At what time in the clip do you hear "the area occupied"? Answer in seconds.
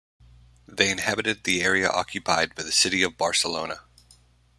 1.43-2.55